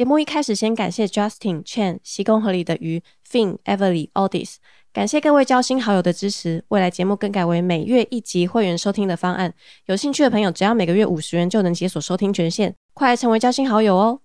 [0.00, 4.54] 节目一开始先感谢 Justin、Chen、西宫河里的鱼、Fin、Everly、Audis，
[4.94, 6.64] 感谢各位交心好友的支持。
[6.68, 9.52] 未来节目更改为每月一集会员收听的方案，
[9.84, 14.20] 有兴趣的朋友只要每个月五十元就能解锁收听权限，快来成为交心好友哦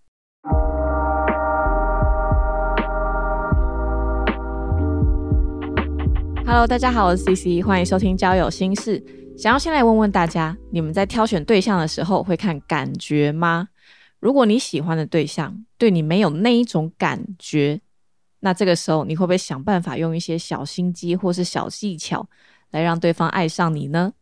[6.46, 9.03] ！Hello，大家好，我是 CC，欢迎收听交友心事。
[9.37, 13.67] 想要先来问问大家，你们在挑选对象的时候会看感觉吗？
[14.21, 17.80] 如果你喜欢的对象对你没有那一种感觉，
[18.40, 22.27] 那这个时候你会不会想办法用一些小心机或是小技巧
[22.72, 24.14] 来让对方爱上你呢？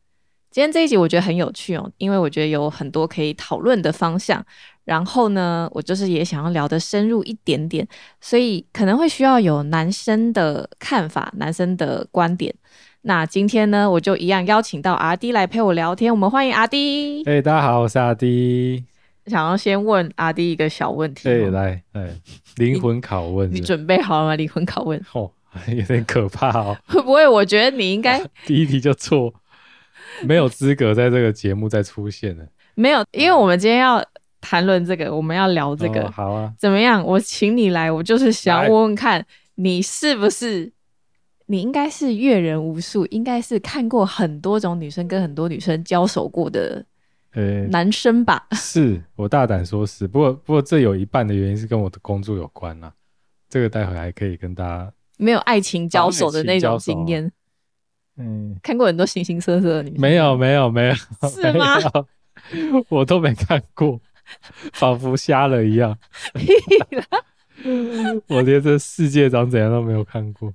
[0.50, 4.46] 今天这一集我觉得很有趣哦，因为我觉得有很多可以讨论的方向。
[4.86, 7.88] 然后呢，我就是也想要聊得深入一点点，
[8.22, 12.54] 所以可能会需要有男生的看法、男生的观点。
[13.02, 16.14] 那今天呢，我就一样邀请到阿迪来陪我聊天。
[16.14, 17.24] 我们欢迎阿迪。
[17.26, 18.93] 哎，大家好，我是阿迪。
[19.28, 21.24] 想要先问阿弟一个小问题。
[21.24, 22.10] 对，来，哎，
[22.58, 24.36] 灵魂拷问，你准备好了吗？
[24.36, 25.00] 灵魂拷问。
[25.14, 25.32] 哦，
[25.68, 26.78] 有点可怕哦。
[26.88, 27.28] 会 不会？
[27.28, 29.34] 我觉得你应该第一题就错，
[30.24, 32.46] 没有资格在这个节目再出现了。
[32.76, 34.04] 没有，因为我们今天要。
[34.46, 37.02] 谈论这个，我们要聊这个，好啊，怎么样？
[37.02, 40.70] 我请你来，我就是想问问看，你是不是？
[41.46, 46.86] 你应该是阅人无数，应该是看过很多种女生，跟很多女生交手过的，
[47.34, 48.48] 呃，男生吧？
[48.54, 52.94] 是我大胆说是，不过不过这有一半的原因是跟我的工作有关啊。
[53.50, 57.32] 这个待会还可以跟大家没有爱情交手的那种经验，
[58.18, 60.96] 嗯，看过很多形形色色的女生，没有没有没有，
[61.30, 61.76] 是吗？
[62.90, 64.00] 我都没看过。
[64.72, 65.96] 仿佛瞎了一样，
[68.28, 70.52] 我连这世界长怎样都没有看过。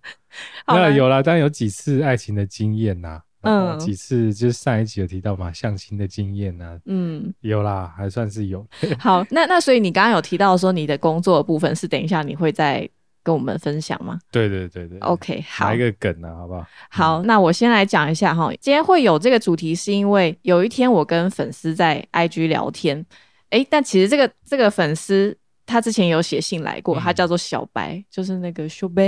[0.66, 8.66] 那有了，但有几次爱情的经验呐，嗯，几次就是上一集有提到嘛，相亲的经验呐，嗯，有啦，还算是有。
[8.98, 12.88] 好，那那所以你刚刚有提到说你的工作部分是等一下你会再
[13.22, 14.18] 跟我们分享吗？
[14.32, 16.66] 对对对对，OK，好，来一个梗啊，好不好？
[16.90, 23.04] 好，那我先来讲一下哈，今天会有这个主题是因为有一天我跟粉丝在 IG 聊天。
[23.50, 25.34] 哎，但其实这个这个粉丝
[25.64, 29.02] 他之前有写信来过，他叫做小白，就是那个小白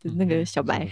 [0.00, 0.88] 的那个小白。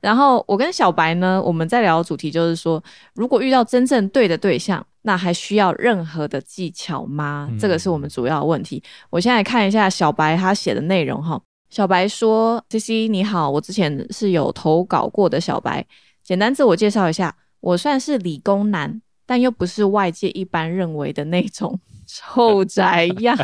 [0.00, 2.82] 然后我跟小白呢，我们在聊的主题就是说，
[3.14, 7.48] 如果遇到真正对的对象，那还需要任何的技巧吗？
[7.58, 8.82] 这个是我们主要的问题。
[9.10, 11.40] 我现在看一下小白他写的内容哈。
[11.68, 15.84] 小白说：“C C 你好，我之前是有投稿过的小白，
[16.22, 23.36] 简单自我介绍一下，我算是理工男，但又不是外界一般认为的那种。”臭宅样，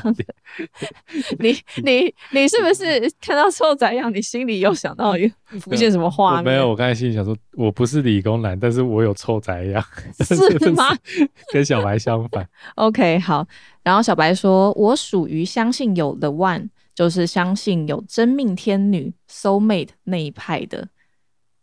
[1.38, 5.28] 你你你是不是看到臭宅样，你心里有想到有
[5.60, 6.44] 浮现什么画面？
[6.44, 9.84] 没有，我刚才心里想说，我不是理工男，但是我有臭宅样，
[10.24, 10.84] 是吗？
[11.52, 12.48] 跟小白相反。
[12.76, 13.46] OK，好。
[13.82, 20.88] 然后小白说，我属于相信有 The one，就是相信有真命天女 soul mate 那一派的。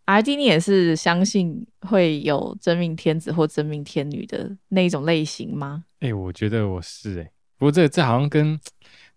[0.10, 5.84] R D，你也是相信会有真命天子或真命天女的那一种类型吗？
[6.00, 8.60] 哎，我觉得我是哎，不过这这好像跟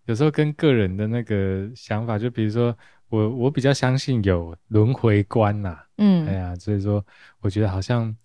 [0.05, 2.77] 有时候跟个人的那个想法，就比如说
[3.09, 7.03] 我我比较相信有轮回观呐，嗯，哎呀，所以说
[7.41, 8.15] 我觉得好像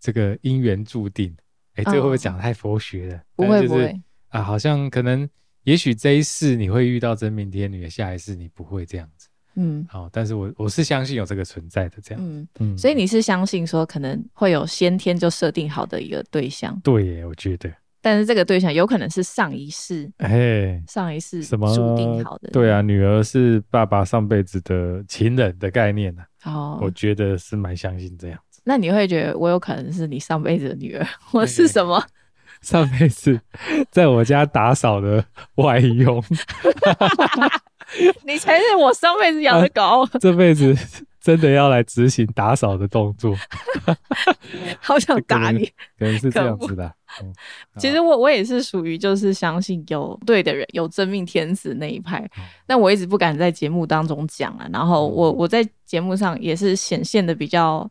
[0.00, 1.36] 这个因缘注定，
[1.74, 3.20] 哎，这个会不会讲太佛学了？
[3.36, 5.28] 不会不会啊，好像可能
[5.64, 9.28] 也许这一世你会遇到真命天女，下一世你不会这样子。
[9.56, 17.70] 嗯，好，但是我我是相信有这个存在的这样，嗯嗯，所以你是相信说可能会有先天就设定好的一个对象，对耶，我觉得，
[18.02, 21.72] 但是这个对象有可能是上一世，哎，上一世什么？
[21.74, 28.60] 注定好的，对啊，女儿是爸爸上辈子的情人的概念呢，哦，我觉得是蛮相信这样子。
[28.64, 32.02] 那你会觉得我有可能是你上辈子的女儿， 我是什么？
[32.60, 33.38] 上辈子
[33.90, 35.22] 在我家打扫的
[35.56, 36.22] 外佣。
[38.24, 40.76] 你才是我上辈子养的狗，这辈子
[41.20, 43.34] 真的要来执行打扫的动作，
[44.80, 45.64] 好想打你，
[45.98, 46.92] 可能是这样子的。
[47.78, 52.28] 其实我我也是属于就是相信有对的人，有真命天子那一派，
[52.66, 54.68] 但我一直不敢在节目当中讲啊。
[54.72, 57.88] 然后我我在节目上也是显现的比较。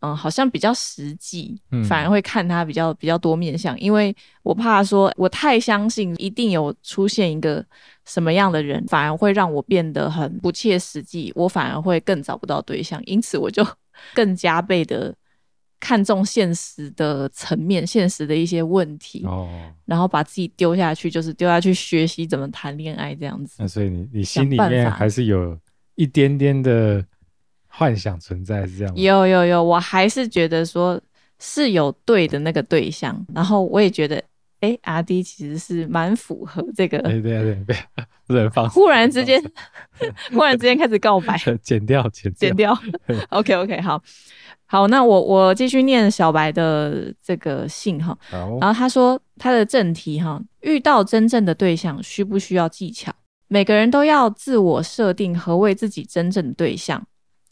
[0.00, 4.14] 嗯，好像比较实际，反而会看他比较比较多面相，因为
[4.44, 7.64] 我怕说我太相信一定有出现一个
[8.04, 13.66] 什么样的人，反而会让我变得很不切实际，我反而会更找不到对象，因此我就
[14.14, 15.12] 更加倍的
[15.80, 19.48] 看重现实的层面，现实的一些问题，哦，
[19.84, 23.56] 然后把自己丢下去，就是丢下去学习怎么谈恋爱这样子。
[23.58, 25.58] 那所以你你心里面还是有
[25.96, 27.04] 一点点的。
[27.68, 31.00] 幻想存在是这样，有有有，我还是觉得说
[31.38, 34.20] 是有对的那个对象，然后我也觉得
[34.60, 36.98] 哎，阿 D 其实是蛮符合这个。
[36.98, 37.76] 对对对
[38.26, 39.40] 对，人放 忽然之间，
[40.32, 42.76] 忽然之间开始告白， 剪掉，剪剪掉。
[43.28, 44.02] OK OK，好，
[44.66, 48.18] 好，那我我继续念小白的这个信哈。
[48.30, 53.12] 然后他说他的正题哈，遇到真正的对象需不需要技巧？
[53.46, 57.06] 每个人都要自我设定何谓自己真正的对象。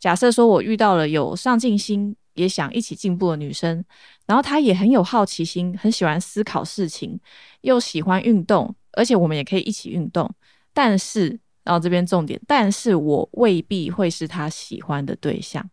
[0.07, 3.85] 假设说我遇到了有上进心，也想一起进步的女生，
[4.25, 7.19] 然后她也很有好奇心，很喜欢思考事情，
[7.63, 10.33] 又喜欢运动，而且我们也可以一起运动。
[10.73, 15.69] 但是，然后这边重点，但是我未必会是她喜欢的对象，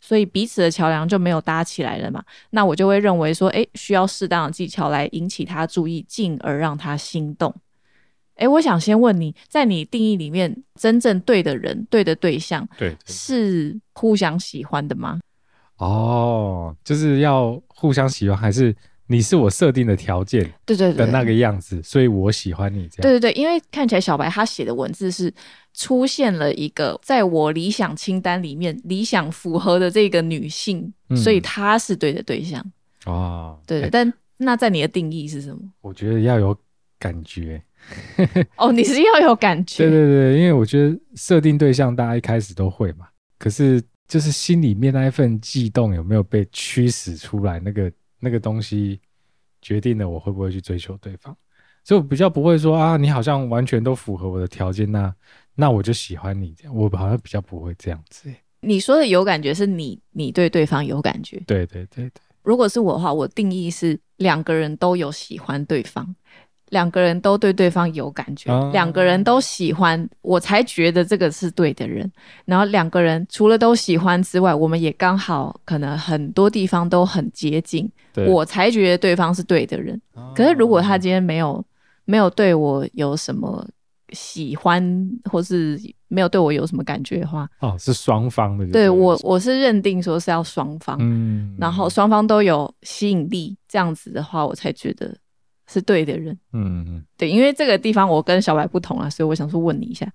[0.00, 2.24] 所以彼此的桥梁就没有搭起来了嘛？
[2.52, 7.54] 那我就会认为说，诶，需要适当的技巧来引起她注意，进而让她心动。
[8.36, 15.20] 哎，我想先问你，在你定义里面，真正对的人、对的对象，对，是互相喜欢的吗？
[15.78, 18.74] 哦，就是要互相喜欢，还是
[19.06, 20.42] 你是我设定的条件？
[20.64, 23.02] 对对对的那个样子，所以我喜欢你这样。
[23.02, 25.32] 对对对，因为看起来小白他写的文字是
[25.72, 32.64] 出现了一个在我理想清单里面理想符合的这个女性，所以她是对的对象。
[33.06, 35.58] 哦，对，但那在你的定义是什么？
[35.80, 36.56] 我觉得要有
[36.98, 37.62] 感觉。
[38.56, 43.06] 哦，你是要有感觉，对对对，因为我觉得设定对象大家一开始都会嘛，
[43.38, 49.00] 可是就是心里面那一份悸动有没有被驱使出来，那个那个东西
[49.62, 51.36] 决定了我会不会去追求对方，
[51.82, 55.14] 所以我比较不会说啊，你好像完全都符合我的条件，那
[55.54, 58.30] 那我就喜欢你这样，我好像比较不会这样子。
[58.60, 62.22] 你说的有感觉是你你对对方有感觉，对对对对。
[62.42, 66.14] 如果是我的话，我定义是两个人都有喜欢对方。
[66.70, 72.10] 两个人都对对方有感觉，两个人都喜欢，我才觉得这个是对的人。
[72.44, 77.88] 然后两个人除了都喜欢之外，我们也刚好可能很多地方都很接近，
[78.28, 80.00] 我才觉得对方是对的人。
[80.34, 81.64] 可是如果他今天没有
[82.04, 83.64] 没有对我有什么
[84.10, 84.82] 喜欢，
[85.30, 85.78] 或是
[86.08, 88.66] 没有对我有什么感觉的话，哦，是双方的。
[88.72, 95.14] 对我我是认定说是要双方，嗯，然后双方都有吸引力，这样子的话，我才觉得。
[95.66, 100.06] 是对的人，嗯嗯，对，因为这个地方我跟小白不同啊，所以我想说问你一下。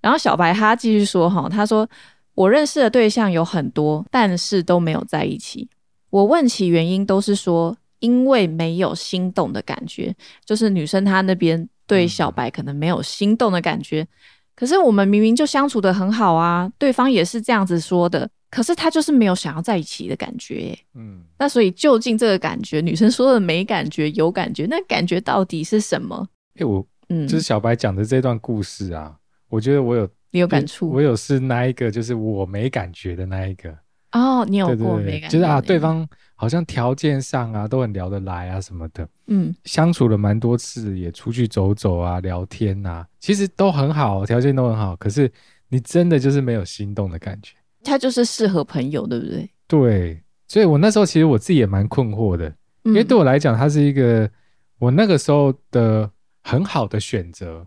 [0.00, 1.88] 然后小白他继续说哈，他说
[2.34, 5.68] 我认识的对象有很多，但是都没有在一起。
[6.10, 10.14] 我问起原因，都是说因为没有心动的感觉，
[10.44, 14.06] 就是女生她那边对小白可能没有心动的感觉。
[14.54, 18.28] 可是我们明明就相处的很好啊，对方也是这样子说的。
[18.50, 26.26] 可是他就是没有想要在一起的感觉，嗯，那所以究竟这个感觉，女生说的没感觉，有感觉，那感觉到底是什么？
[26.58, 29.14] 哎，我，嗯，就是小白讲的这段故事啊，
[29.48, 33.76] 我觉得我有，你有感触，我有是那一个，就是我没感觉的那一个。
[34.12, 35.36] 哦，你有过没感觉？
[35.36, 45.30] 就是啊，对方好像条件上啊都很聊得来啊什么的，嗯，相处了蛮多次，也出去走走啊，聊天啊，其实都很好，条件都很好，可是
[45.68, 47.52] 你真的就是没有心动的感觉。
[47.84, 49.50] 他就是适合朋友，对不对？
[49.66, 52.52] 对，所以我那时候其实我自己也蛮困惑的，
[52.84, 54.28] 因为对我来讲，他是一个
[54.78, 56.10] 我那个时候的
[56.42, 57.66] 很好的选择，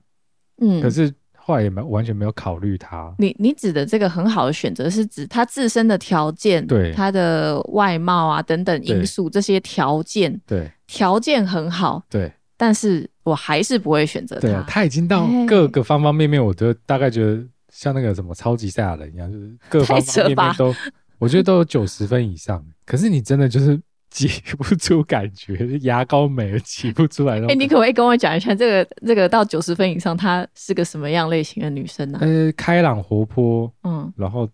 [0.60, 3.14] 嗯，可是后来也没完全没有考虑他。
[3.18, 14.64] 你你指的这个很好的选择，是指他自身的条件，对他的外貌啊等等因素，这些条件，对条件很好，对，但是我还是不会选择他。
[14.68, 17.44] 他已经到各个方方面面，我都大概觉得。
[17.72, 20.76] 像那个什么超级赛亚人一样，就是各方方面面都，
[21.18, 22.64] 我觉得都有九十分以上。
[22.86, 27.40] 可是你真的就是挤不出感觉，牙膏没了挤不出来。
[27.48, 32.20] 哎，你可不可以跟我讲一下，这个这个到九十分以上，她是个什么样类型的女生呢？
[32.22, 34.48] 呃，开朗活泼，嗯，然后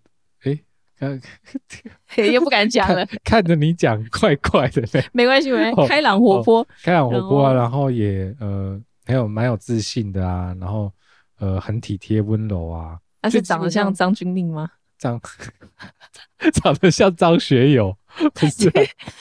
[0.99, 1.19] 哎，
[2.31, 5.03] 又不敢讲了，看着你讲怪怪的嘞。
[5.13, 10.91] 没关系，没关系，开朗活泼，开朗活泼啊，然后也呃，很有蛮有自信的啊，然后
[11.39, 12.97] 呃，很体贴温柔啊。
[13.21, 14.69] 他是长得像张钧甯吗？
[14.97, 15.19] 长
[16.53, 17.95] 长得像张学友，
[18.33, 18.71] 不是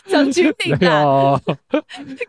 [0.06, 1.38] 张钧甯啊，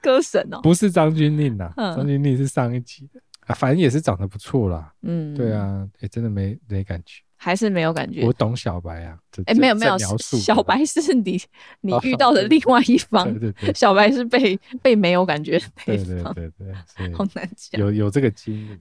[0.02, 4.94] 歌神哦，不是张钧甯呐，张钧甯是上一集的啊，反正也是长得不错啦。
[5.04, 8.26] 嗯，对啊，哎，真的没没感觉，还是没有感觉。
[8.26, 11.42] 我懂小白啊，哎，没有没有，小白是你
[11.80, 18.78] 你遇到的另外一方，对对对，小白是被被没有感觉，对对对对，好难讲，有有这个经历。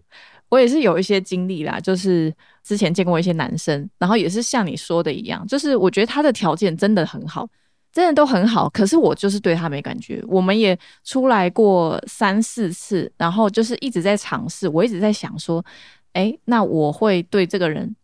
[0.49, 7.49] 我也是有一些经历啦，就是之前见过一些男生，然后也是像你说的一样，就是我觉得他的条件真的很好，
[7.93, 10.23] 真的都很好，可是我就是对他没感觉。
[10.29, 15.65] 我们也出来过三四次，然后就是一直在尝试，我一直在想说，
[16.13, 17.95] 哎，那我会对这个人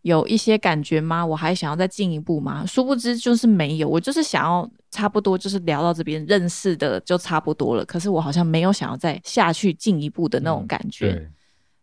[0.00, 1.24] 有一些感觉吗？
[1.24, 2.64] 我还想要再进一步吗？
[2.66, 7.84] 殊不知就是没有，我就是想要差不多就是聊到这边认识的就差不多了。
[7.84, 11.30] 可是我好像没有想要再下去进一步的那种感觉。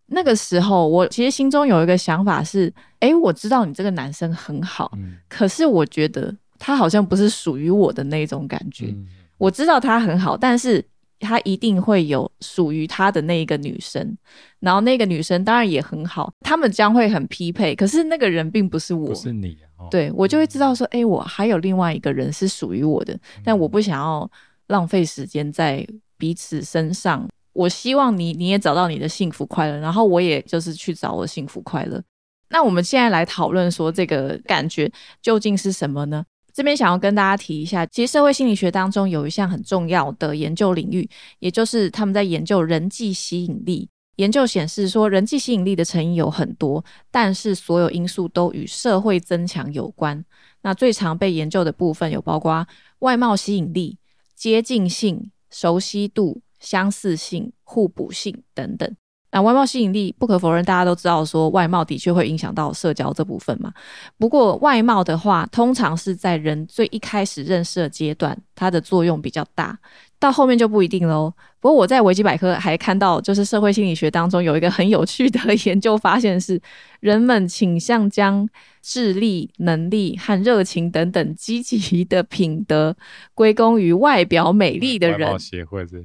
[0.10, 4.92] 那个时候我其实心中有一个想法是：哎，我知道你这个男生很好，
[5.28, 8.94] 可是我觉得他好像不是属于我的那种感觉。
[9.38, 10.84] 我知道他很好，但是。
[11.22, 14.18] 他一定会有属于他的那一个女生，
[14.62, 17.76] 然后那个女生当然也很好，他们将会很匹配。
[17.76, 19.58] 可是那个人并不是我，不是你，
[19.92, 24.32] 对我就会知道说，哎，我还有另外一个人是属于我的，但我不想要
[24.68, 25.86] 浪费时间在
[26.18, 27.28] 彼此身上。
[27.54, 32.02] 我希望你你也找到你的幸福快乐，然后我也就是去找我的幸福快乐。
[32.50, 34.92] 那我们现在来讨论说，这个感觉
[35.22, 36.24] 究竟是什么呢？
[36.52, 41.08] 这边想要跟大家提一下，其实社会心理学当中有一项很重要的研究领域，
[41.40, 43.88] 也就是他们在研究人际吸引力。
[44.16, 50.26] 研究显示说，人际吸引力的成因有很多，但是所有因素都与社会增强有关。
[50.62, 52.68] 那最常被研究的部分有包括
[53.00, 53.98] 外貌吸引力、
[54.36, 58.96] 接近性、熟悉度、相似性、互补性等等。
[59.32, 63.72] 那外貌吸引力不可否认，大家都知道说外貌的确会影响到社交这部分嘛。
[64.18, 69.78] 不过外貌的话，通常是在人最一开始认识的阶段，它的作用比较大，
[70.18, 71.32] 到后面就不一定喽。
[71.60, 76.60] 不过我在维基百科还看到，就是社会心理学当中有一个很有趣的 研究发现是，
[77.00, 78.50] 人们倾向将
[78.82, 82.98] 智力、能力和热情等等积极的品德
[83.36, 85.38] 归功于外表美丽的人。
[85.38, 86.04] 协会这。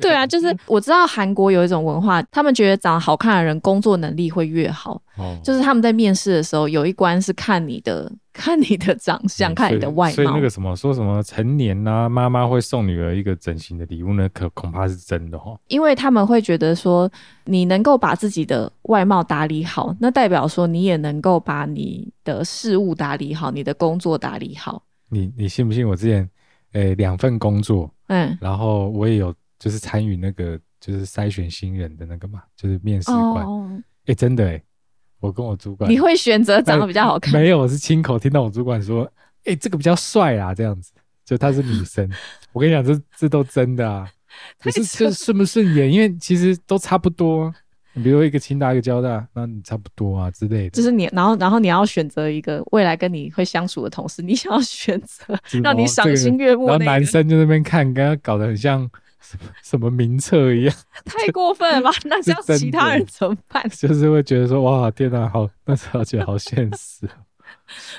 [0.00, 5.00] 对啊，就是我知道韩国有一种文化，他们觉得长得好看的人工作能力会越好。
[5.16, 10.14] 哦，就是他们在面试的时候有一关是看你的，看你的长相，看你的外貌。
[10.14, 14.28] 所以那个什么说什么成年呐，妈妈会送女儿一个整形的礼物呢？
[14.34, 15.58] 可恐怕是真的哈。
[15.68, 17.10] 因为他们会觉得说，
[17.44, 24.82] 你能够把自己的外貌打理好，那代表说你也能够把你的事物打理好，你的工作打理好。
[25.08, 25.88] 你你信不信？
[25.88, 26.28] 我之前
[26.72, 29.34] 诶两份工作，嗯，然后我也有。
[29.58, 33.82] 就是参与那个，就是筛选新人的那个嘛，就是面试官。
[34.06, 34.62] 哎，真的哎，
[35.18, 37.32] 我跟我主管，你会选择长得比较好看？
[37.32, 39.10] 没有，我是亲口听到我主管说，
[39.44, 40.92] 哎，这个比较帅啊，这样子。
[41.24, 42.08] 就她是女生，
[42.52, 44.08] 我跟你讲，这这都真的啊。
[44.60, 45.90] 可是这顺不顺眼？
[45.90, 47.52] 因为其实都差不多。
[47.94, 50.70] 你比如一个清大，一个交大，那你差不多啊之类的。
[50.70, 55.34] 就是你，然后然后你要选择一个未来跟你会相处的同事，你想要选择
[55.64, 56.68] 让你赏心悦目。
[56.68, 58.88] 然后男生就那边看，刚刚搞得很像。
[59.30, 61.90] 什么什么名册一样， 太过分了吧？
[62.04, 63.68] 那这样其他人怎么办？
[63.70, 67.08] 就是会觉得说，哇，天哪，好，那时候觉得好现实。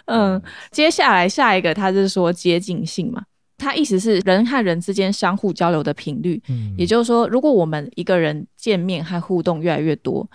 [0.06, 0.42] 嗯，
[0.72, 3.24] 接下来下一个，他是说接近性嘛？
[3.58, 6.42] 他意思是人和人之间相互交流的频率。
[6.48, 10.30] 嗯，也就是说，如果我们一个人见面和互动越来越多，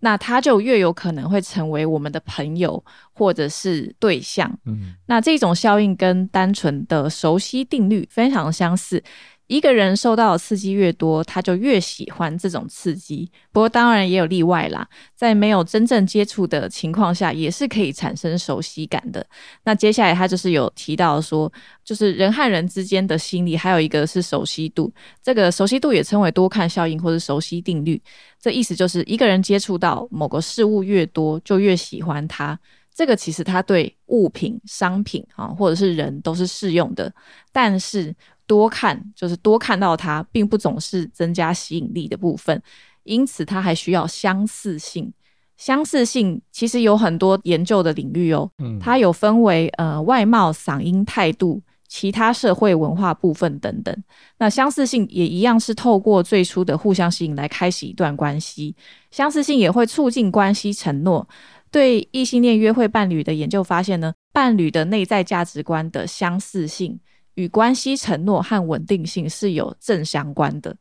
[0.00, 4.52] 那他就越有可能会成为我们的朋友或者是对象。
[4.66, 9.02] 嗯，那这种效应跟单纯的熟悉定律非常相似。
[9.46, 13.30] 一个人受到的刺激越多，他就越喜欢这种刺激。
[13.52, 19.24] 不过当然也有例外啦，在没有真正接触的情况下，也是可以产生熟悉感的。
[19.64, 21.52] 那接下来他就是有提到说，
[21.84, 24.90] 就是人和人之间的心理，还有一个是熟悉度。
[25.22, 28.02] 这个熟悉度也称为多看效应或者熟悉定律。
[28.40, 32.58] 这意思就是一个人接触到某个事物越多，就越喜欢它。
[32.94, 37.12] 这个其实它对物品、商品啊，或者是人都是适用的，
[37.52, 38.14] 但是。
[38.46, 42.62] 多看就是多看到它，并不总是增加吸引力的部分，
[43.02, 45.12] 因此它还需要相似性。
[45.56, 53.96] 相似性其实有很多研究的领域哦，它有分为呃外貌、嗓音、态度、其他社会文化部分等等。
[54.38, 58.74] 那相似性也一样是透过最初的互相吸引来开始一段关系，
[59.12, 61.26] 相似性也会促进关系承诺。
[61.70, 66.98] 对异性恋约会伴侣的研究发现呢，伴侣的内在价值观的相似性。
[67.34, 70.74] 与关系承诺和稳定性是有正相关的，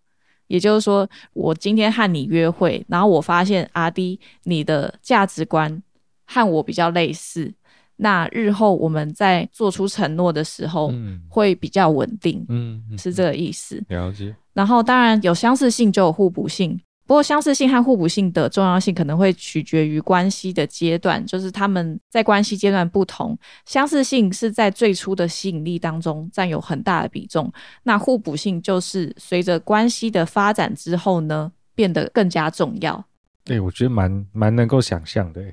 [0.48, 5.82] 也就是说，我今天和你约会，然后我发现阿迪你的价值观
[6.26, 7.54] 和我比较类似，
[7.96, 10.94] 那日后我们在做出承诺的时候，
[11.30, 13.84] 会比较稳定，嗯，是这个意思。
[13.88, 14.36] 了解。
[14.54, 16.80] 然后当然有相似性就有互补性。
[17.06, 23.38] 不过，相似性和互补性的重要性可能会取决于关系的阶段，就是他们在关系阶段不同。
[23.66, 27.52] 相似性是在最初的吸引力当中占有很大的比重，
[27.84, 33.04] 那互补性就是随着关系的发展之后呢，变得更加重要。
[33.44, 35.44] 对，我觉得蛮蛮能够想象的。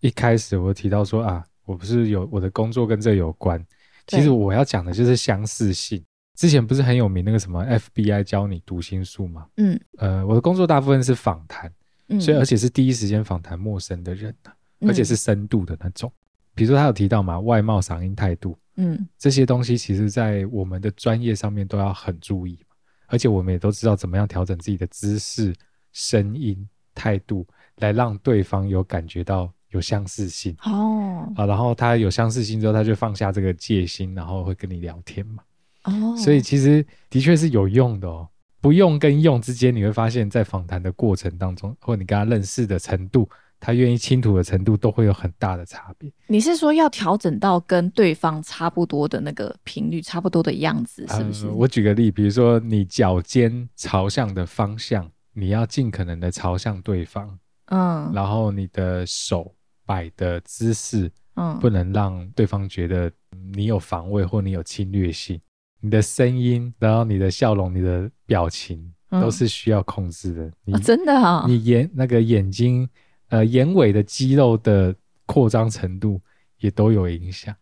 [0.00, 3.62] 一开始我提到说啊，我不是有我的工作跟这有关，
[4.06, 6.02] 其实我要讲的就是相似性。
[6.34, 9.46] 之前不是很有名那个什么 FBI 教你读心术吗？
[9.56, 11.72] 嗯，呃，我的工作大部分是访谈，
[12.20, 14.34] 所以而且是第一时间访谈陌生的人
[14.80, 16.12] 而且是深度的那种。
[16.54, 22.58] 比如说他有提到嘛，外貌、嗓音、态度，嗯，这些东西其实在我们的专业上面都要很注意
[23.06, 25.54] 而且我们也都知道怎么样调整自己的姿势、
[25.92, 31.32] 声音、态度，来让对方有感觉到有相似性哦。
[31.36, 35.42] 啊，然后他有相似性之后，他就放下这个戒心，然后会跟你聊天嘛。
[35.84, 38.28] 哦，所以其实的确是有用的哦。
[38.60, 43.28] 不用跟用之间，你会发现在访谈的过程当中，或你跟他认识的程度，
[43.60, 46.10] 他愿意倾吐的程度，都会有很大的差别。
[46.28, 51.46] 你是说要调整到跟对方差不多的那个频率，差不多的样子，是不是？
[51.48, 63.12] 我举个例，比如说你脚尖朝向的方向，你要尽可能的朝向对方，嗯，然后你的手摆的姿势，嗯，不能让对方觉得
[63.52, 65.38] 你有防卫或你有侵略性。
[65.84, 70.50] 你的声音，然后你的笑容，你的表情，都是需要控制的。
[70.64, 71.44] 你真的啊？
[71.46, 72.88] 你眼那个眼睛，
[73.28, 74.94] 呃，眼尾的肌肉的
[75.26, 76.18] 扩张程度
[76.58, 77.54] 也都有影响。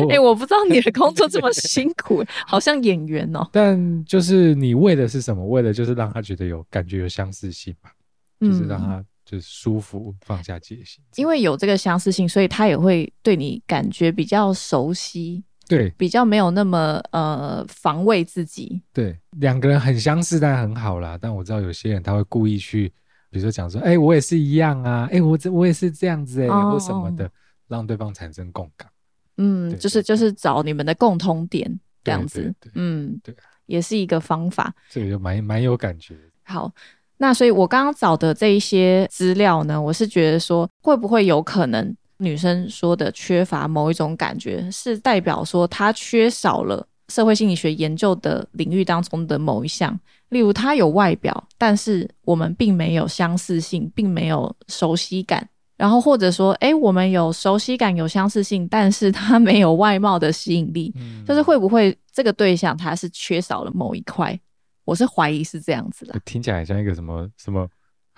[0.10, 3.46] 哎，我不知道你的工作这么辛苦，好像演员哦。
[3.52, 5.46] 但就是你为的是什么？
[5.46, 7.92] 为的就是让他觉得有感觉，有相似性吧，
[8.40, 11.04] 就是让他就是舒服，放下戒心。
[11.18, 15.44] 因为有这个相似性，所以他也会对你感觉比较熟悉。
[15.70, 18.82] 对，比较没有那么呃防卫自己。
[18.92, 21.16] 对，两个人很相似，但很好啦。
[21.22, 22.92] 但我知道有些人他会故意去，
[23.30, 27.30] 比如说讲说，哎，我也是一样啊，哎，我这我也是这样子哎，或什么的，
[27.68, 28.90] 让对方产生共感。
[29.38, 32.52] 嗯，就是就是找你们的共通点这样子。
[32.74, 33.36] 嗯，对，
[33.68, 34.74] 也是一个方法。
[34.90, 36.16] 这个就蛮蛮有感觉。
[36.46, 36.74] 好，
[37.18, 41.96] 那所以我刚刚找的这一些资料呢，我是觉得说，会不会有可能？
[42.20, 49.98] 女生说的缺乏某一种感觉，是代表说她缺少了社会心理学研究的领域当中的某一项，
[50.30, 55.48] 例如她有外表，但是我们并没有相似性，并没有熟悉感，
[55.78, 60.94] 然后或者说，哎，我们有熟悉感、有相似性，但是她没有外貌的吸引力，
[61.26, 64.38] 就是会不会这个对象他是缺少了某一块？
[64.84, 67.68] 我是怀疑是这样子的，听起来像一个什么什么。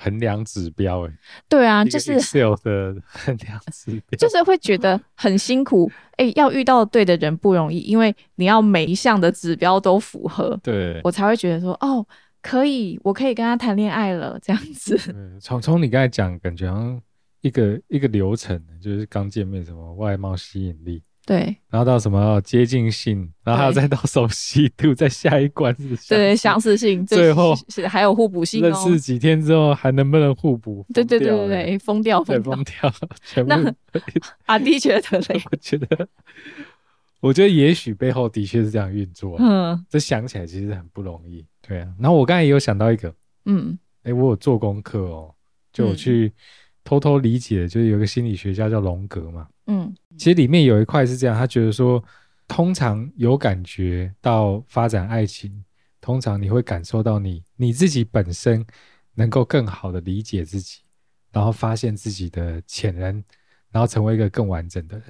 [0.04, 1.14] 衡量指标，哎，
[1.48, 12.04] 对啊，就是 Excel 的衡量指标，就是会觉得很辛苦，哎，要遇到对的人不容易，因为你要每一项的指标都符合，对我才会觉得说，哦，
[12.42, 14.98] 可以，我可以跟他谈恋爱了，这样子。
[15.40, 17.02] 从从你刚才讲，感觉好像
[17.42, 21.04] 一个一个流程，就是刚见面什么外貌吸引力。
[21.32, 28.62] 对，然后到什么接近性，然后还有再到熟悉度，在下一关是对相似性，最后是还有互补性。
[28.62, 30.86] 认识几天之后还能不能互补？
[30.94, 33.54] 对对对对对，疯掉疯掉，全部。
[34.48, 35.42] 阿弟觉得嘞？
[35.50, 36.08] 我觉得，
[37.22, 39.38] 我觉得也许背后的确是这样运作。
[39.40, 41.46] 嗯，这想起来其实很不容易。
[41.66, 43.16] 对啊，然后我刚才也有想到一个，
[43.46, 45.34] 嗯，哎，我有做功课哦，
[45.72, 46.34] 就我去
[46.84, 49.48] 偷偷理解，就是有个心理学家叫荣格嘛。
[49.68, 52.04] 嗯，其实里面有一块是这样，他觉得说，
[52.48, 55.64] 通常有感觉到发展爱情，
[56.02, 58.66] 通常你会感受到你你自己本身
[59.14, 60.80] 能够更好的理解自己，
[61.32, 63.24] 然后发现自己的潜能，
[63.72, 65.06] 然后成为一个更完整的人。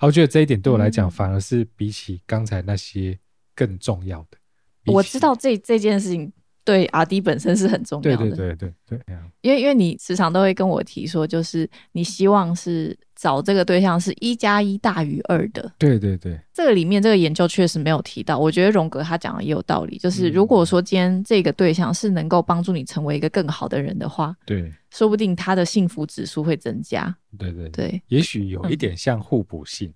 [0.00, 3.18] 我觉得这一点对我来讲，反而是比起刚才那些
[3.54, 4.38] 更重要的。
[4.86, 6.32] 我知道这这件事情。
[6.70, 29.92] 对阿迪本身是很重要的，对对对对对，因为因为你时常都会跟我提说，就是你希望是找这个对象是一加一大于二的，对对对，这个里面这个研究确实没有提到，我觉得荣格他讲的也有道理，就是如果说今天这个对象是能够帮助你成为一个更好的人的话，对，说不定他的幸福指数会增加，对对对，也许有一点像互补性，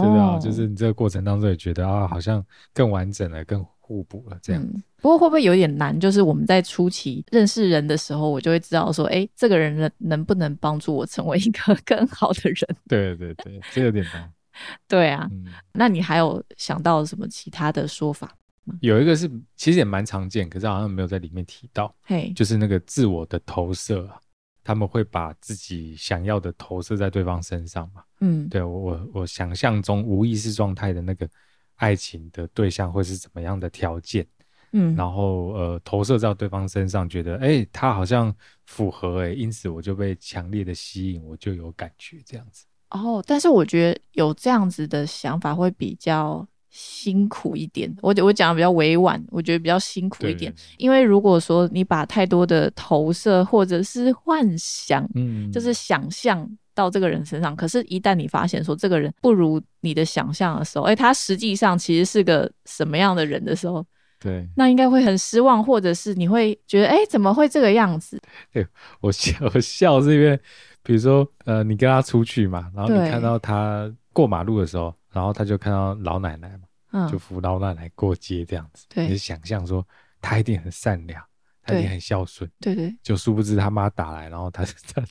[0.00, 0.38] 对吧？
[0.38, 3.64] 就是你这个过程当中也觉得啊，好像更完整了，更。
[3.88, 4.62] 互补了，这样。
[5.00, 5.98] 不过会不会有点难？
[5.98, 12.76] 就是我们在初期认识人的时候，我就会知道说，哎，这个人能能不能帮助我成为一个 更好的人？
[12.86, 14.30] 对对对，这有点难。
[14.86, 15.26] 对啊，
[15.72, 18.30] 那你还有想到什么其他的说法
[18.64, 18.74] 吗？
[18.82, 21.94] 有一个是其实也蛮常见，可是好像没有在里面提到。
[22.02, 24.20] 嘿，就是那个自我的投射啊，
[24.68, 28.02] 他们会把自己想要的投射在对方身上嘛？
[28.20, 31.26] 嗯，对我我我想象中无意识状态的那个。
[31.76, 34.26] 爱情的对象会是怎么样的条件？
[34.72, 38.34] 嗯，然后呃，投射到对方身上，觉得哎，他好像
[38.66, 42.66] 符合哎，因此我就被强烈的吸引，我就有感觉这样子。
[42.90, 47.92] 哦，但是我觉得有这样子的想法会比较辛苦一点。
[48.02, 56.48] 我我讲的比较委婉，我觉得比较辛苦一点，因为如果说你把太多的投射或者是幻想，嗯，就是想象。
[56.74, 63.84] 到这个人身上，可是，一旦你发现说这个人不如你的想象的时候，哎，他实际上其实是个什么样的人的时候，
[64.20, 68.16] 对，那应该会很失望，或者是你会觉得，哎，怎么会这个样子？
[68.52, 68.64] 对
[69.00, 70.38] 我笑， 我笑是因为，
[70.84, 76.58] 比如说呃，你跟他出去嘛，然后你看到他过马路的时候，然后他就看到老奶奶
[76.90, 79.86] 嘛，就扶老奶奶过街这样子，你想象说
[80.20, 81.22] 他一定很善良，
[81.62, 85.02] 他一定很孝顺，对对，就殊不知他妈打来，然后他 他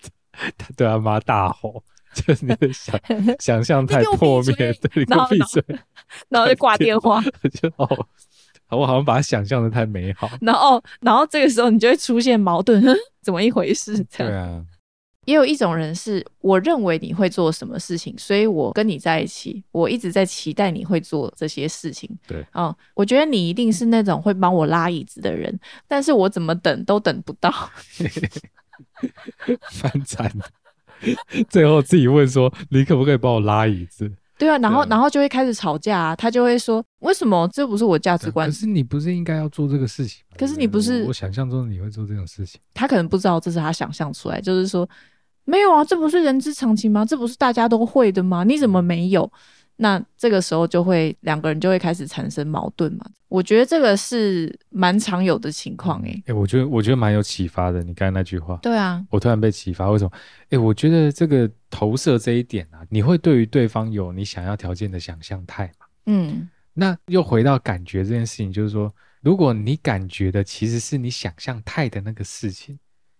[0.57, 1.83] 他对他妈大吼。
[2.25, 2.99] 就是你的想
[3.37, 5.63] 想象太破灭，对，然后闭嘴，
[6.29, 8.07] 然后就挂电话，就哦，
[8.69, 12.81] 我好像把它想象的太美好，然后，然后这个时候你就会出现矛盾，
[13.21, 14.03] 怎么一回事？
[14.09, 14.65] 这样，对啊。
[15.27, 22.09] 也有一种人是，我认为你会做什么事情，所以我跟你在一起，我一直在期待你会做这些事情。
[22.25, 27.51] 对，哦，我觉得你一定是那种会帮我拉椅子的人，但是我怎么等都等不到，
[29.69, 30.31] 翻惨。
[31.49, 34.09] 最后自己问说：“你可不可以帮我拉椅子？”
[34.39, 36.15] 对啊，然后然后就会开始吵架啊。
[36.15, 40.23] 他就会说：“为什么这不是我价值观？”可是你不是应该要做这个事情？
[40.37, 42.61] 可是你不是我想象中你会做这种事情。
[42.73, 44.87] 他可能不知道这是他想象出来，就是说
[45.47, 47.05] 没有啊，这不是人之常情吗？
[47.05, 48.43] 这不是大家都会的吗？
[48.43, 49.31] 你怎么没有？
[49.77, 53.05] 那这个时候就会两个人就会开始产生矛盾嘛？
[53.29, 56.21] 我觉得这个是蛮常有的情况诶。
[56.25, 57.81] 哎，我觉得我觉得蛮有启发的。
[57.83, 59.89] 你刚才那句话，对啊，我突然被启发。
[59.89, 60.11] 为什么？
[60.49, 65.85] 哎，我觉得这个投射这一点啊，你会对于对方有你想要条件的想象态嘛？
[66.07, 72.79] 嗯，那又回到感觉这件事情，就是说，如果你感觉的其实是你想象态的那个事情，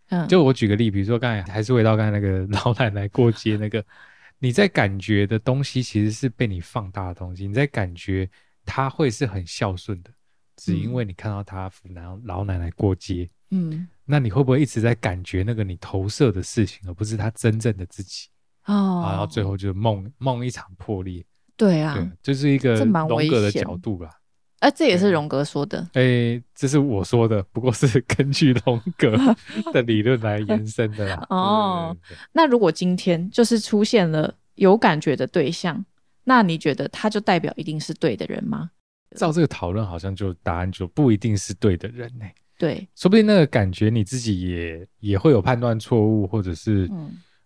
[0.10, 3.84] 嗯，就我举个例，比如说刚才还是回到刚才那个老奶奶过街那个。
[4.40, 7.48] 你在感觉的东西其实是被你放大的东西。
[7.48, 8.30] 你在感觉
[8.64, 10.12] 他会是很孝顺的，
[10.58, 13.28] 只因为你看到他扶老老奶奶过街。
[13.50, 18.28] 嗯，那你会不会一直在感觉那个你投射的事情，而不是他真正的自己？
[18.66, 21.26] 哦，然后最后就梦梦一场破裂。
[21.56, 24.12] 对啊，对，就是一个荣格的角度吧。
[24.60, 25.88] 哎，这也是荣格说的。
[25.94, 29.16] 哎，这是我说的，不过是 根据荣格
[29.72, 31.26] 的理论来延伸的啦。
[31.30, 31.96] 哦，
[32.34, 35.86] 那如果今天就是出现了有感觉的对象，
[36.24, 38.72] 那你觉得他就代表一定是对的人吗？
[39.16, 42.26] 照这个讨论，好像就答案就不一定是对的人呢。
[42.58, 46.90] 对，说不定那个感觉你自己也也会有判断错误，或者是，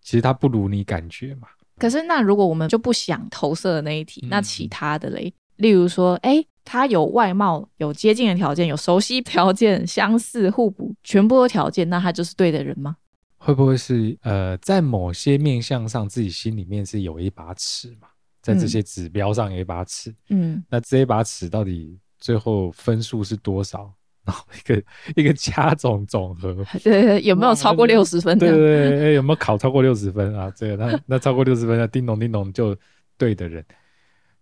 [0.02, 1.50] 其实他不如你感觉嘛。
[1.78, 6.44] 可是那如果我们就不想投射的那一题，那其他的嘞，例如说，哎。
[6.64, 12.96] 他有外貌有接近的条件，有熟悉条件，相似互补，全部的条件，那他就是对的人吗？
[13.40, 18.08] 会不会是呃，在某些面相上，自己心里面是有一把尺嘛，
[18.44, 23.92] 在这些指标上有一把尺，嗯，那这一把尺到底最后分数是多少？
[24.24, 24.84] 然后一个
[25.20, 28.38] 一个加总总和，对 对，有没有超过六十分？
[28.38, 30.50] 对对对，有没有考超过六十分啊？
[30.56, 32.78] 这个那那超过六十分，那叮咚叮咚就
[33.18, 33.66] 对的人，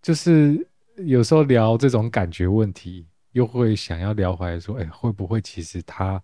[0.01, 0.67] 就是。
[1.05, 6.21] 有时候聊这种感觉问题，又会想要聊回来说，哎，会不会其实它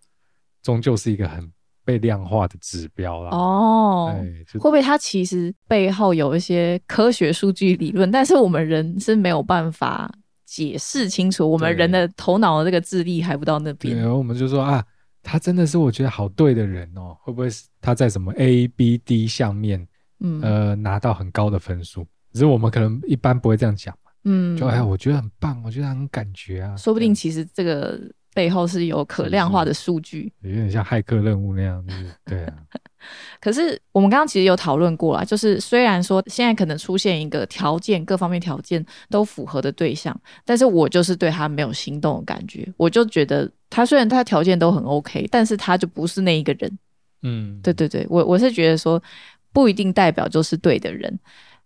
[0.61, 1.51] 终究是一个很
[1.83, 3.29] 被量化的指标啦？
[3.31, 4.15] 哦，
[4.53, 10.11] 会不会它其实背后有一些科学数据理论，但是我们人是没有办法
[10.45, 13.95] 解释清楚，我们人的头脑的这个智力还不到那边。
[13.95, 14.83] 对，我们就说啊，
[15.21, 19.87] 他真的是我觉得好对的人哦，会不会是他在什么 A、B、D 项面，
[20.19, 22.05] 嗯呃拿到很高的分数？
[22.33, 23.95] 只是我们可能一般不会这样讲。
[24.25, 26.75] 嗯，就哎，我觉得很棒，我觉得很感觉啊。
[26.75, 27.99] 说不定其实这个
[28.33, 31.93] 背后是有可量化的数据，有点像骇客任务那样子。
[32.25, 32.53] 对啊。
[33.39, 42.67] 可是我们刚刚其实有讨论过啦，就是虽然说现在可能出现一个条件各方面条件都符合的对象，但是我就是对他没有心动的感觉。
[42.77, 46.79] 我就觉得他虽然他条件都很 OK，但是他就不是那一个人。
[47.21, 49.01] 嗯，对对对，我我是觉得说
[49.53, 51.19] 不一定代表就是对的人。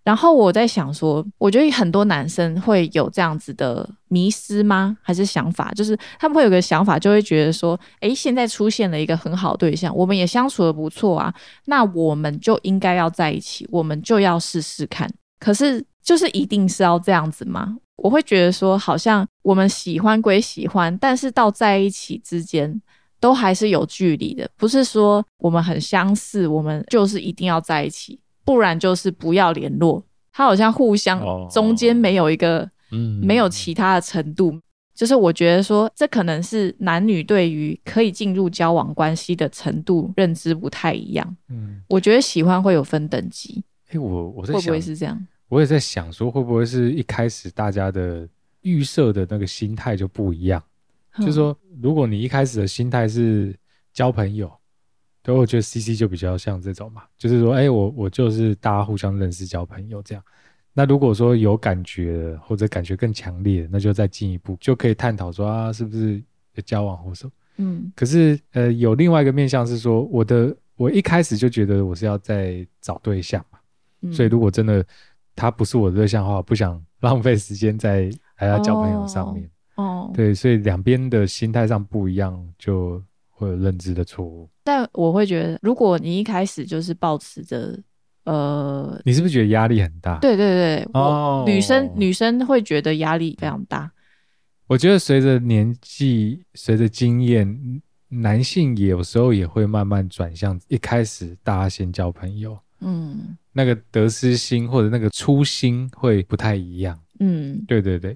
[0.09, 4.97] 然后我在想说，我觉得很多男生会有这样子的迷失吗？
[5.03, 11.31] 还是想法，就是他们会有个想法，就会觉得说，诶，现在出现了一个很好对象，我们也相处的不错啊，
[11.65, 15.07] 那我们就应该要在一起，我们就要试试看。
[15.39, 17.77] 可是，就是一定是要这样子吗？
[17.97, 22.81] 我会觉得说，好像我们喜欢归喜欢，但是到在一起之间，
[23.19, 28.19] 都还是有距离的，不是说我们很相似，我们就是一定要在一起。
[28.49, 34.59] 不然就是不要联络，他好像互相中间没有一个，嗯，没有其他的程度。
[34.95, 41.37] 就是我觉得说，这可能是男女对于可以进入交往关系的程度认知不太一样。
[41.49, 43.63] 嗯，我觉得喜欢会有分等级。
[43.91, 45.27] 哎，我我在会不会是这样？
[45.47, 48.27] 我也在想说，会不会是一开始大家的
[48.61, 50.59] 预设的那个心态就不一样？
[51.19, 53.55] 就是说，如果你一开始的心态是
[53.93, 54.51] 交朋友。
[55.29, 60.23] 所以我觉得 C C 就比较像这种嘛，就是说，哎，我我就是大家互相认识、交朋友这样。
[60.73, 66.19] 那如果说有感觉或者感觉更强烈，那就再进一步，就可以探讨说啊，是不是
[66.65, 67.31] 交往或什么？
[67.57, 67.91] 嗯。
[67.95, 74.83] 可是呃，有另外一个面向是说，我的我一开始就觉得我是要在找对象嘛，所以如果真的
[75.35, 79.47] 他不是我的对象的话，不想 浪费时间在还要交朋友上面。
[79.75, 82.99] 哦，对，所以两边的心态上不一样，就
[83.39, 84.49] 会有认知的错误。
[84.63, 87.79] 但我会觉得，如果你一开始就是保持着，
[88.25, 90.19] 呃，你是不是觉得压力很大？
[90.19, 93.89] 对对对，哦，女生女生会觉得压力非常大。
[94.67, 106.99] 我觉得随着年纪，随着经验，男性也有时候也会慢慢转向，一开始大家先交朋友，嗯，那个得失心或者那个初心会不太一样。
[107.19, 108.15] 嗯，对对对。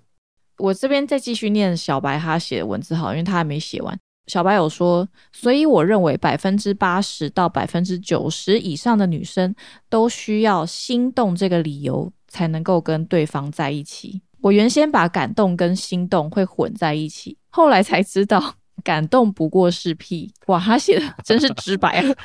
[0.60, 3.98] 我这边再继续念小白他写的文字好，因为他还没写完。
[4.28, 9.54] 小白有说，所以我认为百分之八十到百分之九十以上的女生
[9.90, 14.22] 都需要心动这个理由才能够跟对方在一起。
[14.42, 20.32] 我原先把感动跟心动会混在一起，后来才知道感动不过是屁。
[20.48, 22.16] 哇，他写的真是直白啊！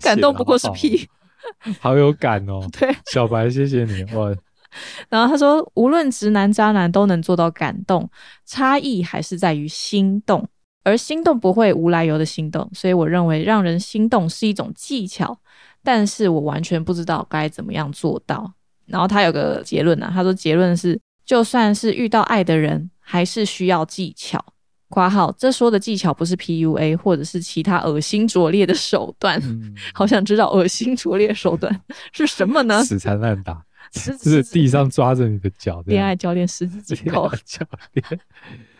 [0.00, 1.08] 感动不过是屁，
[1.80, 2.66] 好有感哦。
[2.72, 4.34] 对，小白，谢谢你哇。
[5.08, 8.08] 然后他说，无论直男渣男都能做到感动，
[8.44, 10.46] 差异还是在于心动，
[10.84, 12.68] 而心动不会无来由的心动。
[12.74, 15.38] 所以我认为让人心动是一种技巧，
[15.82, 18.52] 但是我完全不知道该怎么样做到。
[18.86, 20.98] 然后他有个结论呢，他说结论是。
[21.28, 24.42] 就算是遇到爱的人，还是需要技巧。
[24.88, 29.38] 括号这说的技巧不是 PUA 或者是其他恶心拙劣的手段。
[29.92, 31.82] 好想知道恶心拙劣手段
[32.14, 32.80] 是什么呢？
[32.88, 33.62] 死缠烂打，
[33.92, 35.82] 就是地上抓着你的脚。
[35.84, 37.60] 恋爱教练十指紧扣教
[37.92, 38.20] 练，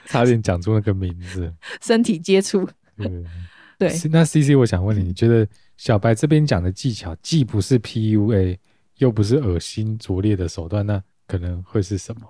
[0.08, 1.52] 差点讲出那个名字。
[1.80, 2.68] 身体接触。
[3.78, 8.58] 对，那 C C，我想问你，你觉得小白这边讲的技巧，既不是 PUA，
[8.96, 12.22] 又不是恶心拙劣的手段，那可能会是什么？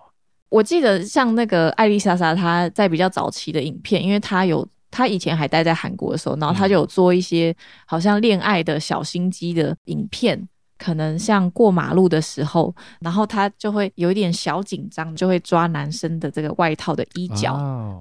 [0.51, 7.55] 我记得像那个艾丽莎莎，她在比较早期的影片，因为她有她以前还待在韩国的时候，然后她就有做一些
[7.87, 17.55] 好像恋爱的小心机的影片，可能像过马路的时候，然后他就会有一点小紧张，就会抓男生的这个外套的衣角，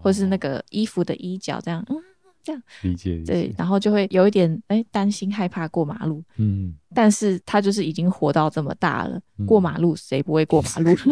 [0.04, 1.98] 或是那个衣服的衣角，这样嗯。
[2.44, 10.96] 这样理解对，然后就会有一点哎担心害怕过马路，嗯，但是他就是已经活到这么大了，过马路谁不会过马路？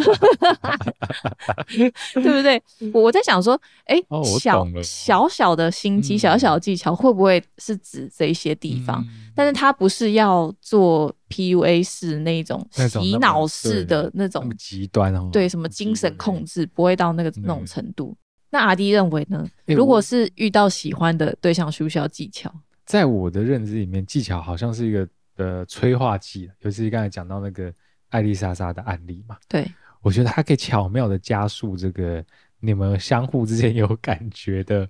[2.13, 2.61] 对不对？
[2.93, 3.97] 我我在想说，哎，
[4.39, 9.03] 小小小的心机，小小的技巧，会不会是指这些地方？
[9.35, 18.15] 但是他不是要做 PUA 式那种洗脑式的那种极端哦，对，什么精神控制不会到那个那种程度。
[18.49, 19.45] 那阿迪认为呢？
[19.65, 22.53] 如果是遇到喜欢的对象，需不需要技巧？
[22.85, 27.73] 在我的认知里面，技巧好像是一个呃催化剂，尤其是刚才讲到那个
[28.09, 29.35] 艾丽莎莎的案例嘛。
[29.47, 29.69] 对，
[30.01, 32.23] 我觉得它可以巧妙的加速这个
[32.59, 34.87] 你们相互之间有感觉的，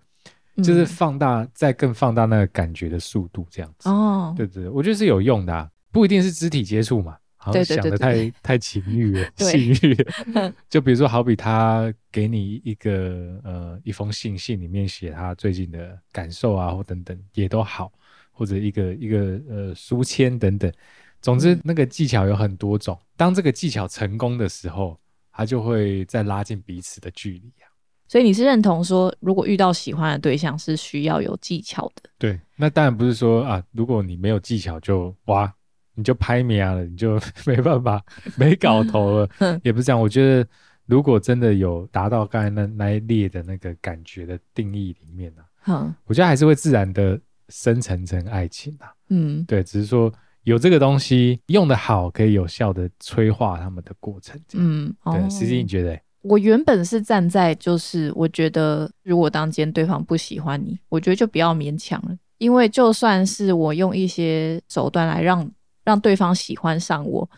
[0.57, 3.89] 就是放大再更放大那个感觉的速度，这样子。
[3.89, 7.17] 哦，对对，我觉得是有用的，不一定是肢体接触嘛。
[7.45, 9.95] 好像想的太太情欲了，性欲。
[10.67, 17.91] 就比如说，好比他给你一个呃一封信，信里面写他最近的感受啊，或等等也都好，
[18.31, 20.71] 或者一个一个呃书签等等。
[21.21, 22.97] 总之，那个技巧有很多种。
[23.15, 24.99] 当这个技巧成功的时候，
[25.31, 27.69] 他就会再拉近彼此的距离啊。
[28.07, 32.09] 所以你是认同说，如果遇到喜欢的对象是需要有技巧的？
[32.17, 35.54] 对，那当然不是说啊，如果你没有技巧就哇。
[35.95, 38.03] 你就拍灭了，你就 没办法
[38.37, 39.29] 没搞头了，
[39.63, 39.99] 也不是这样。
[39.99, 40.47] 我觉得
[40.85, 48.93] 如果真的有达到刚才那那一列的那个感觉的定义里面呢，嗯，我觉得还是会自然的生成成爱情啊。
[49.09, 54.39] 嗯，对，只是说有这个东西用的好，可以有效的催化他们的过程。
[54.53, 55.99] 嗯，对，C C，你觉得？
[56.21, 65.49] 我原本是站在就是，我觉得如果当间对方不喜欢你，我觉得就不要勉强了，因为就算是我用一些手段来让。
[65.85, 67.29] 让对方喜欢上我，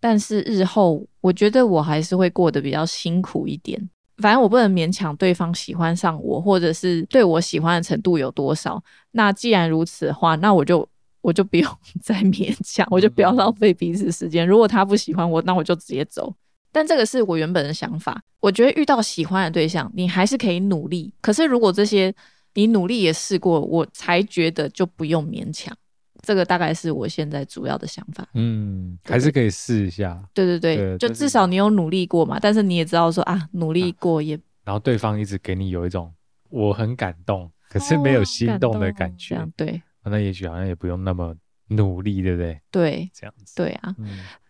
[0.00, 3.88] 但是日后我觉得我还是会过得比较辛苦一点。
[4.18, 8.82] 反正我不能勉强对方喜欢上我，或者是对我喜欢的程度有多少。
[9.12, 10.86] 那既然如此的话，那我就
[11.22, 11.70] 我就不用
[12.02, 14.46] 再勉强，我就不要浪费彼此时间。
[14.46, 16.34] 如果他不喜欢我，那我就直接走。
[16.70, 18.22] 但这个是我原本的想法。
[18.40, 21.12] 我觉得遇到喜欢的对象，你还是可以努力。
[21.20, 22.14] 可是如果这些
[22.54, 25.74] 你努力也试过，我才觉得就不用勉强。
[26.22, 28.26] 这个大概是我现在主要的想法。
[28.34, 30.22] 嗯，还是可以试一下。
[30.34, 32.38] 对对对，就至少你有努力过嘛。
[32.40, 34.38] 但是你也知道说啊，努力过也……
[34.64, 36.12] 然后对方一直给你有一种
[36.48, 39.44] 我很感动，可是没有心动的感觉。
[39.56, 41.34] 对，那也许好像也不用那么
[41.68, 42.60] 努力，对不对？
[42.70, 43.54] 对，这样子。
[43.56, 43.94] 对啊。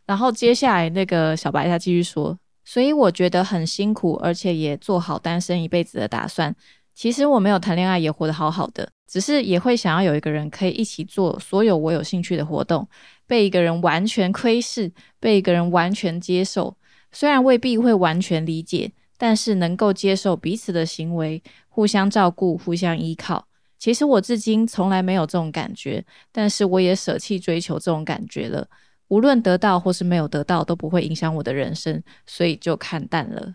[0.06, 6.54] 然后接下来那个小白他继续说，所以我觉得很辛苦，而且也做好单身一辈子的打算。
[7.00, 12.86] 其实我没有谈恋爱也活得好好的，只是也会想要有一个人可以一起做所有我有兴趣的活动，
[13.26, 16.76] 被一个人完全窥视，被一个人完全接受。
[17.10, 23.48] 虽然未必会完全理解，但是能够接受彼此的行为，互相照顾，互相依靠。
[23.78, 28.68] 其实我至今从来没有这种感觉，但是我也舍弃追求这种感觉了。
[29.08, 33.54] 无论得到或是没有得到，都不会影响我的人生，所以就看淡了。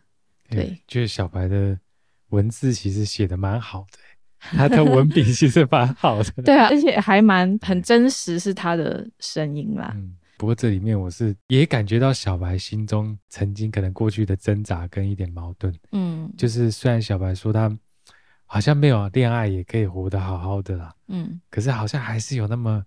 [0.50, 1.78] 对，就是小白的
[2.36, 3.98] 文字其实写的蛮好的，
[4.58, 6.32] 他的文笔其实蛮好的。
[6.44, 9.92] 对啊，而且还蛮很真实，是他的声音啦。
[9.96, 15.74] 嗯，不过这里面我是也感觉到小白心中曾经可能过去的挣扎跟一点矛盾。
[15.92, 17.76] 嗯，就是虽然小白说他
[18.46, 22.84] 好像没有恋爱也可以活得好好的啦，嗯，可是好像还是有那么。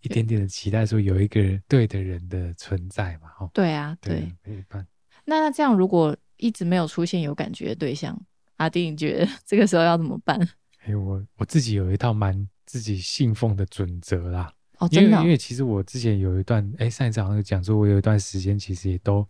[0.00, 3.50] 一点点的期待，说有一个人对的人的存在嘛，哈。
[3.52, 4.86] 对啊，对，陪伴。
[5.24, 8.16] 那那这样，如果一直没有出现有感觉的对象，
[8.58, 10.38] 阿丁，你觉得 这个时候要怎么办？
[10.84, 14.52] 哎，我我自己有一套蛮自己信奉的准则啦。
[14.78, 15.20] 哦，真的。
[15.22, 19.26] 因为其实我之前有一段，哎，上一次好像讲说，我有一段时间其实也都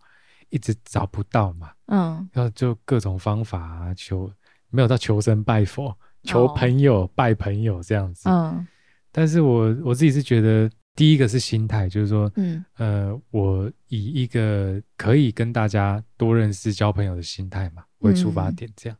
[0.49, 1.71] 一直找不到嘛。
[1.87, 2.29] 嗯。
[2.31, 4.31] 然后就各种方法啊，求
[4.69, 8.29] 没有到求神拜佛，求朋友拜朋友这样子。
[8.29, 8.67] 嗯。
[9.11, 18.97] 但是我我自己是觉得，第一个是心态，就是说，嗯，呃，我以一个可以跟大家多认识、交朋友的心态嘛为出发点，这样。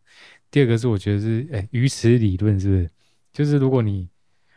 [0.49, 2.89] 第二个是我觉得是，哎，鱼池理论是不是？
[3.33, 4.07] 就是如果你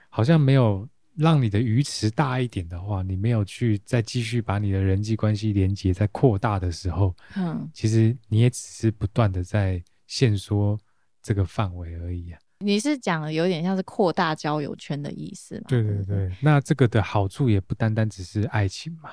[0.08, 10.78] 好像没有让你的鱼池大一点的话，你没有去再继续把你的人际关系连接在扩大的时候，嗯，其实你也只是不断的在限缩
[11.20, 12.38] 这个范围而已啊。
[12.62, 15.64] 你是讲的有点像是扩大交友圈的意思嘛？
[15.68, 19.10] 对对对，那这个的好处也不单单只是爱情嘛，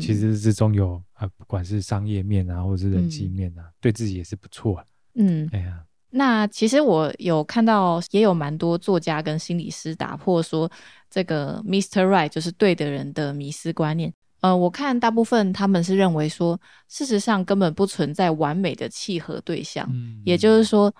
[0.00, 4.82] 其实之中有啊，不管是商业面啊，或者是人际面啊，对自己也是不错。
[5.14, 10.70] 嗯，哎呀，那其实我有看到，也有蛮多作家跟心理师打破说
[11.10, 12.06] 这个 Mr.
[12.06, 14.12] Right 就是对的人的迷失观念。
[14.40, 19.90] 呃，我看大部分他们是认为说，事实上根本不存在完美的契合对象，
[20.24, 20.94] 也就是说。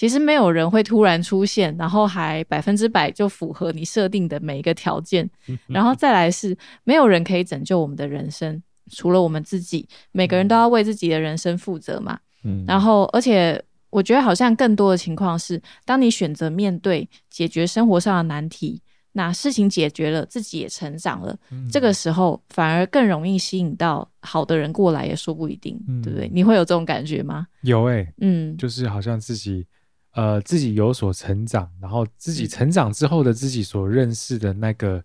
[0.00, 5.28] 其实没有人会突然出现，然后还百分之百就符合你设定的每一个条件。
[5.66, 9.86] 然后再来是，没有人可以拯救我们的人生，除了我们自己。
[10.12, 12.18] 每个人都要为自己的人生负责嘛。
[12.44, 12.64] 嗯。
[12.66, 18.80] 然后，而且我觉得好像更多的情况是，当你选择面对解决生活上的难题。
[19.12, 21.36] 那事情解决了，自己也成长了，
[21.70, 26.30] 这个时候反而更容易吸引到好的人过来，也说不一定，对不对？
[26.32, 27.46] 你会有这种感觉吗？
[27.62, 29.66] 有哎，嗯，就是好像自己，
[30.12, 35.02] 呃，自己有所成长，然后自己成长之后的自己所认识的那个。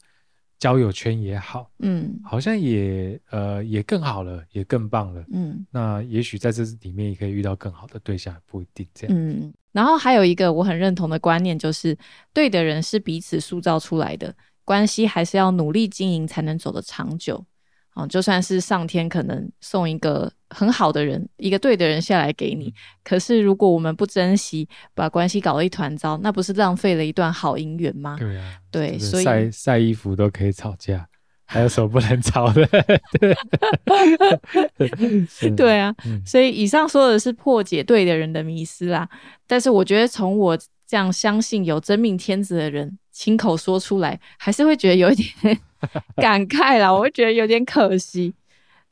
[0.57, 9.53] 交友圈也好，嗯，好像也呃也更好了，也更棒了，嗯，那也许在这里面也可以遇到更好的对象，不一定这样，嗯。
[9.73, 11.95] 然后还有一个我很认同的观念，就是
[12.33, 17.45] 对的人是彼此塑造出来的，关系还是要努力经营才能走得长久。
[17.95, 22.73] 哦，就算是上天可能送一个很好的人，一个对的人下来给你，
[23.05, 28.17] 可是如果我们不珍惜，把关系搞得一团糟，那不是浪费了一段好姻缘吗？
[28.19, 31.07] 对啊，对，所以晒晒衣服都可以吵架，
[31.45, 32.67] 还有什么不能吵的？
[35.55, 39.07] 对啊，所以以上说的是破解对的人的迷失啦。
[39.47, 40.57] 但是我觉得从我
[40.95, 45.59] 这样相信有真命天子的人亲口说出来，还是会觉得有一点。
[46.15, 48.33] 感慨啦，我会觉得有点可惜。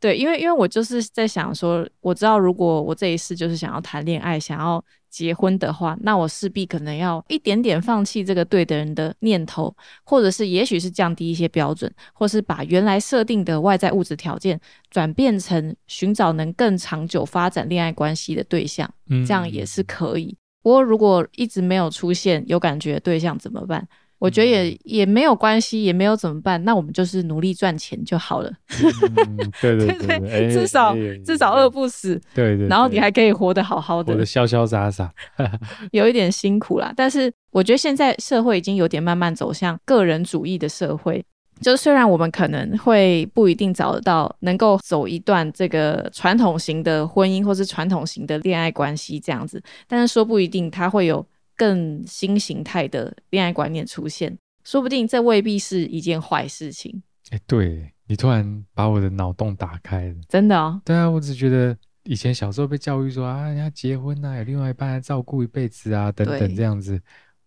[0.02, 14.60] 对，因为因为我就是在想说，我知道如果我这一世就是想要谈恋爱、想要结婚的话，那我势必可能要一点点放弃这个对的人的念头，或者是也许是降低一些标准，或是把原来设定的外在物质条件
[14.92, 18.94] 转变成寻找能更长久发展恋爱关系的对象，
[19.26, 20.36] 这样也是可以。
[20.64, 23.88] 不过如果一直没有出现有感觉的对象怎么办？
[24.20, 28.50] 我觉得也也没有关系，也没有怎么办，那我们就是努力赚钱就好了。
[29.62, 30.96] 对对对，至少
[31.26, 32.18] 至少饿不死。
[32.34, 35.14] 对对，然后你还可以活得好好的，活得潇潇洒洒。
[35.92, 41.26] 有一点辛苦啦，但是我觉得现在社会已经有点慢慢走向个人主义的社会。
[41.62, 51.26] 就虽然我们可能会不一定找得到能够走一段这个传统型的婚姻，或是传统型的恋爱关系这样子，但是说不一定他会有。
[51.56, 57.04] 更新形态的恋爱观念出现，说不定这未必是一件坏事情。
[57.30, 60.82] 哎，对你突然把我的脑洞打开了，真的哦。
[60.84, 67.00] 对啊，我只觉得以前小时候被教育说啊，要结婚啊，有另外一半来照顾一辈子啊，等等这样子。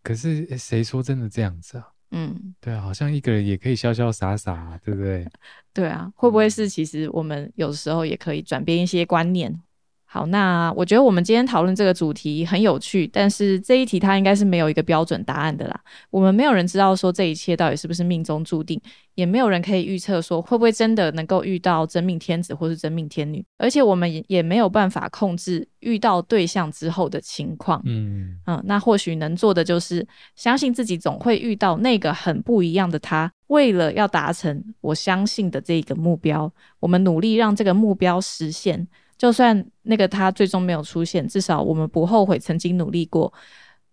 [0.04, 1.88] 可是谁说真的这样子啊？
[2.10, 5.26] 嗯，对啊，好像一个人也可以潇潇洒洒，对不对？
[5.74, 9.60] 对啊，会不会是其实我们有时候也可以转变一些观念？
[10.08, 15.78] 好，那我觉得我们今天讨论这个主题很有趣，但是这一题它应该是没有一个标准答案的啦。
[16.10, 18.80] 我们没有人知道说这一切到底是不是命中注定，
[19.16, 27.82] 也没有人可以预测说会不会真的能够遇到真命天子或是真命天女，而且我们也也没有办法控制遇到对象之后的情况。
[27.84, 33.30] 嗯嗯，那或许能做的就是相信自己总会遇到那个很不一样的他。
[33.48, 36.50] 为了要达成我相信的这个目标，
[36.80, 38.86] 我们努力让这个目标实现。
[39.18, 43.32] 就算那个他最终没有出现，至少我们不后悔曾经努力过。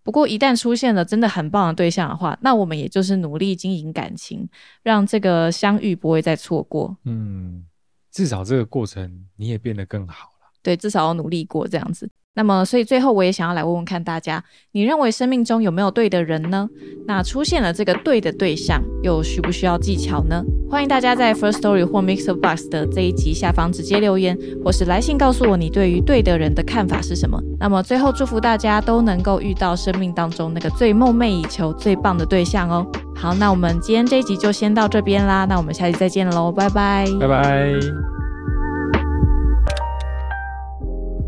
[0.03, 4.47] 不过一旦出现了真的很棒的对象的话，那我们也就是努力经营感情，
[4.81, 6.97] 让这个相遇不会再错过。
[7.05, 7.65] 嗯，
[8.11, 10.51] 至少这个过程你也变得更好了。
[10.61, 12.09] 对，至少要努力过这样子。
[12.35, 16.67] 那么，所以最后我也想要来问问看大家，你认为生命中有没有对的人呢？
[17.05, 20.43] 那出现了这个对的对象，又需不需要技巧呢？
[20.67, 27.39] 欢迎大家在 First Story 或 Mixer Box 的这一集下方直接留言，或是来信告诉我你对于对的人的看法是什么。
[27.59, 32.83] 那么最后祝福大家都能够遇到生命当中那个最梦寐以求、最棒的对象哦。
[33.15, 38.22] 好，那我们今天这一集就先到这边啦，那我们下期再见喽，拜拜，拜拜。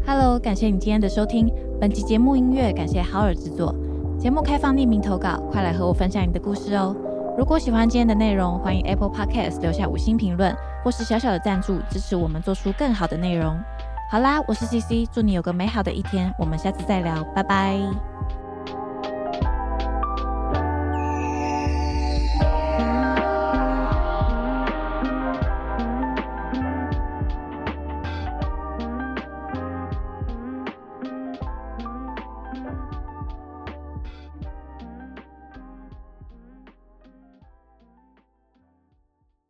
[0.08, 1.52] Hello，感谢你今天的收听。
[1.82, 3.74] 本期节目音乐感谢好尔制作。
[4.20, 6.96] 节目开放匿名投稿，快来和我分享你的故事哦。
[7.36, 13.58] 如果喜欢今天的内容，欢迎 Apple Podcast 留下五星评论，或是小小的赞助，支持我们做出更好的内容。
[14.12, 16.32] 好啦，我是 CC，祝你有个美好的一天。
[16.38, 18.15] 我们下次再聊，拜拜。